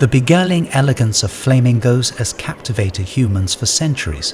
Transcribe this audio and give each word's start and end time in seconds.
The 0.00 0.08
beguiling 0.08 0.70
elegance 0.70 1.22
of 1.22 1.30
flamingos 1.30 2.08
has 2.16 2.32
captivated 2.32 3.06
humans 3.06 3.54
for 3.54 3.66
centuries. 3.66 4.32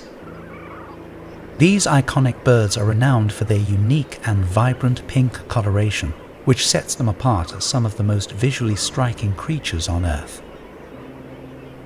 These 1.59 1.89
iconic 1.89 2.45
birds 2.45 2.77
are 2.77 2.85
renowned 2.85 3.32
for 3.32 3.46
their 3.46 3.59
unique 3.59 4.21
and 4.25 4.45
vibrant 4.45 5.05
pink 5.09 5.32
coloration, 5.48 6.11
which 6.45 6.64
sets 6.64 6.95
them 6.95 7.09
apart 7.09 7.52
as 7.52 7.64
some 7.64 7.84
of 7.84 7.96
the 7.96 8.05
most 8.05 8.30
visually 8.30 8.77
striking 8.77 9.34
creatures 9.34 9.89
on 9.89 10.07
Earth. 10.07 10.41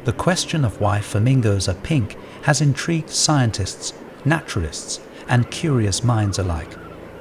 The 0.04 0.12
question 0.12 0.62
of 0.62 0.78
why 0.78 1.00
flamingos 1.00 1.66
are 1.66 1.72
pink 1.72 2.18
has 2.42 2.60
intrigued 2.60 3.08
scientists, 3.08 3.94
naturalists, 4.26 5.00
and 5.26 5.50
curious 5.50 6.04
minds 6.04 6.38
alike, 6.38 6.76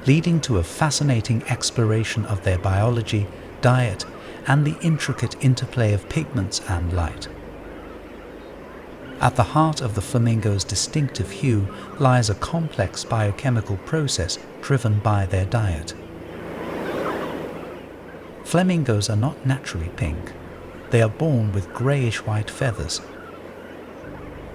leading 0.06 0.42
to 0.42 0.58
a 0.58 0.62
fascinating 0.62 1.42
exploration 1.44 2.26
of 2.26 2.44
their 2.44 2.58
biology, 2.58 3.26
diet, 3.62 4.04
and 4.46 4.66
the 4.66 4.78
intricate 4.80 5.42
interplay 5.44 5.92
of 5.92 6.08
pigments 6.08 6.60
and 6.68 6.92
light. 6.92 7.28
At 9.20 9.36
the 9.36 9.42
heart 9.42 9.82
of 9.82 9.94
the 9.94 10.00
flamingo's 10.00 10.64
distinctive 10.64 11.30
hue 11.30 11.68
lies 11.98 12.30
a 12.30 12.34
complex 12.34 13.04
biochemical 13.04 13.76
process 13.78 14.38
driven 14.62 14.98
by 15.00 15.26
their 15.26 15.44
diet. 15.44 15.94
Flamingos 18.44 19.10
are 19.10 19.16
not 19.16 19.44
naturally 19.44 19.90
pink. 19.96 20.32
They 20.88 21.02
are 21.02 21.08
born 21.08 21.52
with 21.52 21.72
greyish 21.74 22.24
white 22.26 22.50
feathers. 22.50 23.00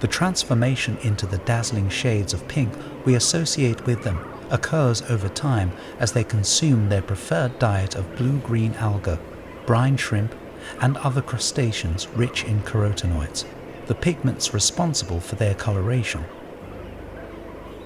The 0.00 0.08
transformation 0.08 0.98
into 1.02 1.26
the 1.26 1.38
dazzling 1.38 1.88
shades 1.88 2.34
of 2.34 2.46
pink 2.48 2.74
we 3.04 3.14
associate 3.14 3.86
with 3.86 4.02
them 4.02 4.18
occurs 4.50 5.00
over 5.02 5.28
time 5.28 5.72
as 5.98 6.12
they 6.12 6.24
consume 6.24 6.88
their 6.88 7.02
preferred 7.02 7.58
diet 7.58 7.94
of 7.94 8.16
blue-green 8.16 8.74
alga, 8.74 9.18
brine 9.66 9.96
shrimp, 9.96 10.34
and 10.80 10.96
other 10.98 11.22
crustaceans 11.22 12.08
rich 12.08 12.44
in 12.44 12.60
carotenoids 12.62 13.44
the 13.86 13.94
pigments 13.94 14.52
responsible 14.52 15.20
for 15.20 15.36
their 15.36 15.54
coloration. 15.54 16.24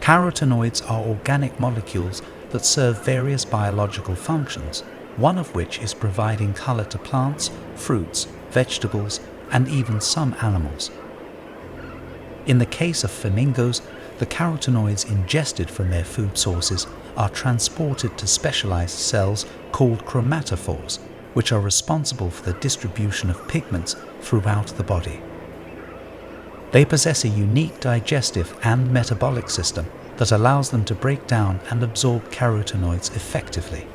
Carotenoids 0.00 0.88
are 0.90 1.04
organic 1.04 1.60
molecules 1.60 2.22
that 2.50 2.64
serve 2.64 3.04
various 3.04 3.44
biological 3.44 4.14
functions, 4.14 4.80
one 5.16 5.36
of 5.36 5.54
which 5.54 5.78
is 5.80 5.92
providing 5.92 6.54
color 6.54 6.84
to 6.84 6.98
plants, 6.98 7.50
fruits, 7.74 8.26
vegetables, 8.50 9.20
and 9.52 9.68
even 9.68 10.00
some 10.00 10.34
animals. 10.40 10.90
In 12.46 12.58
the 12.58 12.66
case 12.66 13.04
of 13.04 13.10
flamingos, 13.10 13.82
the 14.18 14.26
carotenoids 14.26 15.08
ingested 15.10 15.70
from 15.70 15.90
their 15.90 16.04
food 16.04 16.38
sources 16.38 16.86
are 17.16 17.28
transported 17.28 18.16
to 18.16 18.26
specialized 18.26 18.98
cells 18.98 19.44
called 19.72 20.06
chromatophores, 20.06 20.98
which 21.34 21.52
are 21.52 21.60
responsible 21.60 22.30
for 22.30 22.50
the 22.50 22.58
distribution 22.60 23.30
of 23.30 23.48
pigments 23.48 23.96
throughout 24.20 24.68
the 24.68 24.82
body. 24.82 25.20
They 26.72 26.84
possess 26.84 27.24
a 27.24 27.28
unique 27.28 27.80
digestive 27.80 28.58
and 28.62 28.92
metabolic 28.92 29.50
system 29.50 29.86
that 30.18 30.32
allows 30.32 30.70
them 30.70 30.84
to 30.84 30.94
break 30.94 31.26
down 31.26 31.60
and 31.70 31.82
absorb 31.82 32.30
carotenoids 32.30 33.14
effectively. 33.16 33.86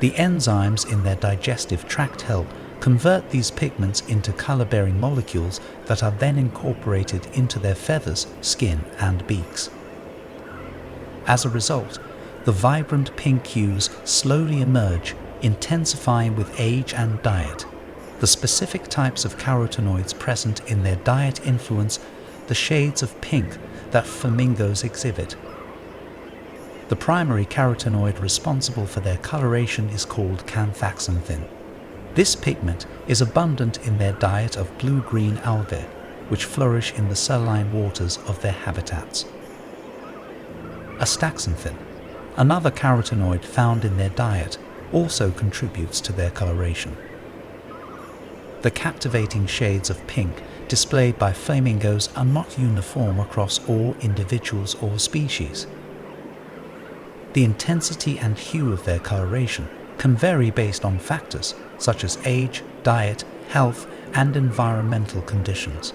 The 0.00 0.12
enzymes 0.12 0.90
in 0.90 1.02
their 1.02 1.16
digestive 1.16 1.86
tract 1.86 2.22
help 2.22 2.46
convert 2.80 3.30
these 3.30 3.50
pigments 3.50 4.00
into 4.08 4.32
color-bearing 4.32 4.98
molecules 4.98 5.60
that 5.84 6.02
are 6.02 6.10
then 6.12 6.38
incorporated 6.38 7.26
into 7.34 7.58
their 7.58 7.74
feathers, 7.74 8.26
skin 8.40 8.80
and 8.98 9.26
beaks. 9.26 9.70
As 11.26 11.44
a 11.44 11.50
result, 11.50 11.98
the 12.44 12.52
vibrant 12.52 13.14
pink 13.16 13.46
hues 13.48 13.90
slowly 14.04 14.62
emerge, 14.62 15.14
intensifying 15.42 16.36
with 16.36 16.58
age 16.58 16.94
and 16.94 17.20
diet, 17.22 17.66
the 18.20 18.26
specific 18.26 18.88
types 18.88 19.24
of 19.24 19.38
carotenoids 19.38 20.18
present 20.18 20.60
in 20.70 20.82
their 20.82 20.96
diet 20.96 21.46
influence 21.46 21.98
the 22.48 22.54
shades 22.54 23.02
of 23.02 23.18
pink 23.20 23.56
that 23.92 24.06
flamingos 24.06 24.84
exhibit. 24.84 25.36
The 26.88 26.96
primary 26.96 27.46
carotenoid 27.46 28.20
responsible 28.20 28.86
for 28.86 29.00
their 29.00 29.18
coloration 29.18 29.88
is 29.90 30.04
called 30.04 30.46
canthaxanthin. 30.46 31.48
This 32.14 32.34
pigment 32.34 32.86
is 33.06 33.20
abundant 33.20 33.86
in 33.86 33.98
their 33.98 34.12
diet 34.14 34.56
of 34.56 34.76
blue-green 34.78 35.38
algae, 35.38 35.86
which 36.28 36.44
flourish 36.44 36.92
in 36.94 37.08
the 37.08 37.16
saline 37.16 37.72
waters 37.72 38.18
of 38.26 38.42
their 38.42 38.52
habitats. 38.52 39.24
Astaxanthin, 40.98 41.76
another 42.36 42.70
carotenoid 42.70 43.44
found 43.44 43.84
in 43.84 43.96
their 43.96 44.10
diet, 44.10 44.58
also 44.92 45.30
contributes 45.30 46.00
to 46.00 46.12
their 46.12 46.30
coloration 46.30 46.96
the 48.62 48.70
captivating 48.70 49.46
shades 49.46 49.88
of 49.88 50.06
pink 50.06 50.42
displayed 50.68 51.18
by 51.18 51.32
flamingos 51.32 52.14
are 52.14 52.24
not 52.24 52.58
uniform 52.58 53.18
across 53.18 53.66
all 53.68 53.96
individuals 54.00 54.74
or 54.76 54.98
species. 54.98 55.66
The 57.32 57.44
intensity 57.44 58.18
and 58.18 58.36
hue 58.38 58.72
of 58.72 58.84
their 58.84 58.98
coloration 58.98 59.68
can 59.96 60.14
vary 60.14 60.50
based 60.50 60.84
on 60.84 60.98
factors 60.98 61.54
such 61.78 62.04
as 62.04 62.18
age, 62.24 62.62
diet, 62.82 63.24
health, 63.48 63.86
and 64.12 64.36
environmental 64.36 65.22
conditions. 65.22 65.94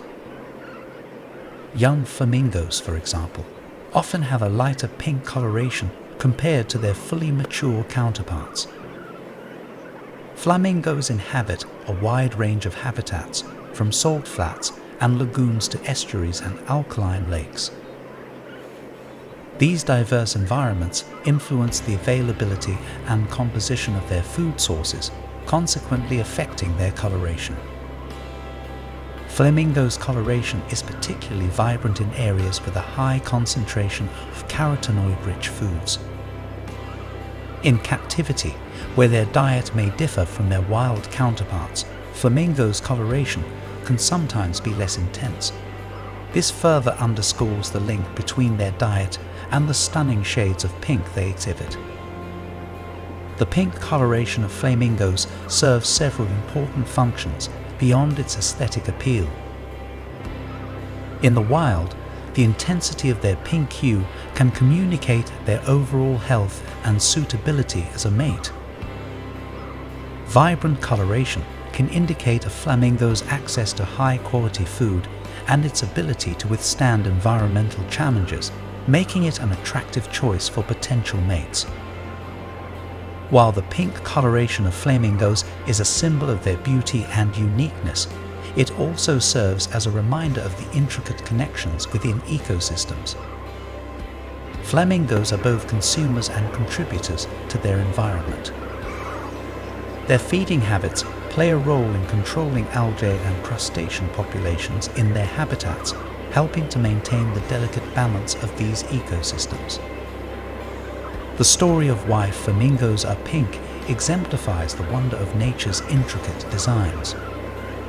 Young 1.76 2.04
flamingos, 2.04 2.80
for 2.80 2.98
example, 2.98 3.46
often 3.94 4.24
have 4.24 4.42
a 4.42 4.50
lighter 4.50 4.88
pink 4.88 5.24
coloration 5.24 5.92
compared 6.18 6.68
to 6.70 6.78
their 6.78 6.94
fully 6.94 7.32
mature 7.32 7.84
counterparts. 7.84 8.68
Flamingos 10.36 11.10
inhabit 11.10 11.66
a 11.88 11.94
wide 11.94 12.36
range 12.36 12.66
of 12.66 12.76
habitats, 12.76 13.44
from 13.74 13.92
salt 13.92 14.28
flats 14.28 14.74
and 15.00 15.18
lagoons 15.18 15.68
to 15.70 15.84
estuaries 15.90 16.42
and 16.42 16.60
alkaline 16.70 17.30
lakes. 17.32 17.72
These 19.58 19.84
diverse 19.84 20.36
environments 20.36 21.06
influence 21.24 21.80
the 21.80 21.96
availability 21.96 22.78
and 23.08 23.30
composition 23.30 23.96
of 23.96 24.08
their 24.10 24.24
food 24.24 24.60
sources, 24.60 25.10
consequently 25.46 26.20
affecting 26.20 26.76
their 26.78 26.92
coloration. 26.92 27.56
Flamingo's 29.30 29.98
coloration 29.98 30.62
is 30.70 30.84
particularly 30.84 31.48
vibrant 31.48 32.02
in 32.02 32.14
areas 32.14 32.64
with 32.64 32.76
a 32.76 32.82
high 32.82 33.20
concentration 33.20 34.08
of 34.32 34.48
carotenoid-rich 34.48 35.48
foods. 35.48 36.00
In 37.66 37.80
captivity, 37.80 38.52
where 38.94 39.08
their 39.08 39.26
diet 39.26 39.74
may 39.74 39.90
differ 39.90 40.24
from 40.24 40.50
their 40.50 40.62
wild 40.62 41.10
counterparts, 41.10 41.84
flamingos' 42.14 42.80
coloration 42.80 43.44
can 43.86 43.98
sometimes 43.98 44.60
be 44.60 44.70
less 44.76 45.00
intense. 45.00 45.52
This 46.32 46.52
further 46.52 46.92
underscores 47.00 47.72
the 47.72 47.80
link 47.80 48.06
between 48.16 48.56
their 48.56 48.74
diet 48.74 49.18
and 49.50 49.68
the 49.68 49.74
stunning 49.74 50.22
shades 50.22 50.64
of 50.64 50.80
pink 50.80 51.12
they 51.16 51.28
exhibit. 51.28 51.76
The 53.38 53.48
pink 53.48 53.74
coloration 53.82 54.44
of 54.44 54.52
flamingos 54.52 55.26
serves 55.48 55.90
several 55.90 56.28
important 56.28 56.88
functions 56.88 57.50
beyond 57.80 58.20
its 58.20 58.38
aesthetic 58.38 58.88
appeal. 58.90 59.28
In 61.24 61.34
the 61.34 61.42
wild, 61.42 61.96
the 62.36 62.44
intensity 62.44 63.10
of 63.10 63.22
their 63.22 63.38
pink 63.38 63.72
hue 63.72 64.06
can 64.36 64.52
communicate 64.52 65.32
their 65.46 65.62
overall 65.68 66.18
health 66.18 66.62
and 66.84 67.02
suitability 67.02 67.88
as 67.94 68.06
a 68.06 68.12
mate. 68.12 68.52
Vibrant 70.26 70.82
coloration 70.82 71.44
can 71.72 71.88
indicate 71.90 72.46
a 72.46 72.50
flamingo's 72.50 73.24
access 73.24 73.74
to 73.74 73.86
high 73.86 74.18
quality 74.20 74.66
food 74.66 75.08
and 75.48 75.66
its 75.66 75.84
ability 75.84 76.34
to 76.36 76.48
withstand 76.48 77.08
environmental 77.08 77.84
challenges, 77.90 78.52
making 78.88 79.24
it 79.24 79.40
an 79.40 79.52
attractive 79.54 80.12
choice 80.12 80.50
for 80.50 80.64
potential 80.64 81.20
mates. 81.22 81.64
While 83.30 83.52
the 83.52 83.64
pink 83.64 83.94
coloration 84.04 84.68
of 84.68 84.74
flamingos 84.74 85.46
is 85.68 85.80
a 85.80 85.86
symbol 85.86 86.30
of 86.30 86.44
their 86.44 86.58
beauty 86.58 87.06
and 87.06 87.36
uniqueness, 87.36 88.08
it 88.56 88.78
also 88.80 89.20
serves 89.20 89.68
as 89.68 89.86
a 89.86 89.92
reminder 89.92 90.42
of 90.42 90.56
the 90.58 90.78
intricate 90.78 91.24
connections 91.26 91.92
within 91.92 92.20
ecosystems. 92.22 93.16
Flamingos 94.64 95.32
are 95.32 95.38
both 95.38 95.68
consumers 95.68 96.30
and 96.30 96.54
contributors 96.54 97.28
to 97.50 97.58
their 97.58 97.80
environment. 97.80 98.52
Their 100.08 100.20
feeding 100.20 100.62
habits 100.62 101.04
play 101.30 101.50
a 101.50 101.58
role 101.58 101.84
in 101.84 102.06
controlling 102.08 102.68
algae 102.70 103.06
and 103.08 103.44
crustacean 103.44 104.08
populations 104.10 104.88
in 104.90 105.14
their 105.14 105.26
habitats, 105.26 105.94
helping 106.32 106.68
to 106.70 106.80
maintain 106.80 107.34
the 107.34 107.42
delicate 107.42 107.84
balance 107.94 108.36
of 108.36 108.58
these 108.58 108.84
ecosystems. 108.84 109.80
The 111.38 111.44
story 111.44 111.90
of 111.90 112.08
why 112.08 112.32
flamingos 112.32 113.04
are 113.04 113.18
pink 113.18 113.60
exemplifies 113.90 114.74
the 114.74 114.90
wonder 114.92 115.18
of 115.18 115.36
nature's 115.36 115.82
intricate 115.90 116.50
designs. 116.50 117.16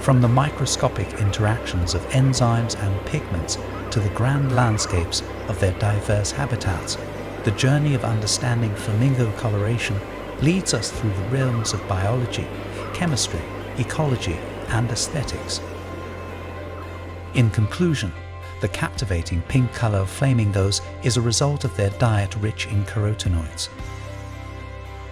From 0.01 0.21
the 0.21 0.29
microscopic 0.29 1.13
interactions 1.15 1.95
of 1.95 2.07
enzymes 2.11 2.81
and 2.81 3.07
pigments 3.07 3.59
to 3.91 4.01
the 4.01 4.09
grand 4.11 4.55
landscapes 4.55 5.23
of 5.49 5.59
their 5.59 5.73
diverse 5.79 6.31
habitats, 6.31 6.97
the 7.45 7.51
journey 7.53 7.95
of 7.95 8.05
understanding 8.05 8.75
flamingo 8.75 9.31
coloration 9.33 10.01
leads 10.41 10.75
us 10.75 10.91
through 10.91 11.11
the 11.11 11.29
realms 11.29 11.73
of 11.73 11.89
biology, 11.89 12.47
chemistry, 12.93 13.43
ecology, 13.79 14.39
and 14.69 14.91
aesthetics. 14.91 15.61
In 17.35 17.51
conclusion, 17.51 18.13
the 18.61 18.69
captivating 18.69 19.43
pink 19.43 19.73
color 19.73 19.99
of 19.99 20.11
flamingos 20.11 20.81
is 21.03 21.17
a 21.17 21.21
result 21.21 21.65
of 21.65 21.77
their 21.77 21.91
diet 21.91 22.35
rich 22.37 22.67
in 22.67 22.85
carotenoids. 22.85 23.69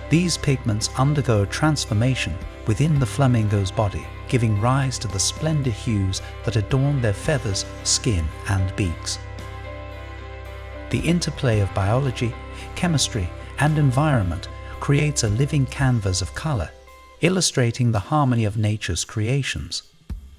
These 0.09 0.39
pigments 0.39 0.91
undergo 0.97 1.45
transformation 1.45 2.37
within 2.67 2.99
the 2.99 3.07
flamingo's 3.07 3.71
body, 3.71 4.07
giving 4.29 4.61
rise 4.61 4.99
to 4.99 5.09
the 5.09 5.19
splendid 5.19 5.73
hues 5.73 6.23
that 6.45 6.57
adorn 6.57 7.01
their 7.01 7.13
feathers, 7.13 7.65
skin, 7.85 8.25
and 8.49 8.75
beaks. 8.77 9.19
The 10.91 11.01
interplay 11.01 11.61
of 11.61 11.75
biology, 11.75 12.35
chemistry, 12.75 13.29
and 13.59 13.79
environment 13.79 14.49
creates 14.81 15.25
a 15.25 15.29
living 15.29 15.67
canvas 15.67 16.23
of 16.23 16.35
color, 16.35 16.71
illustrating 17.21 17.93
the 17.93 17.99
harmony 18.11 18.45
of 18.45 18.57
nature's 18.57 19.05
creations. 19.05 19.83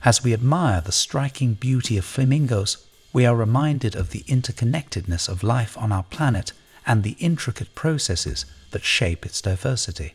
As 0.04 0.24
we 0.24 0.34
admire 0.34 0.82
the 0.82 0.92
striking 0.92 1.56
beauty 1.56 1.98
of 1.98 2.06
flamingos, 2.06 2.86
we 3.12 3.26
are 3.26 3.36
reminded 3.36 3.96
of 3.96 4.12
the 4.12 4.24
interconnectedness 4.28 5.28
of 5.28 5.42
life 5.44 5.78
on 5.78 5.92
our 5.92 6.04
planet 6.04 6.54
and 6.86 7.02
the 7.02 7.16
intricate 7.20 7.74
processes 7.74 8.46
that 8.72 8.84
shape 8.84 9.26
its 9.26 9.42
diversity. 9.42 10.14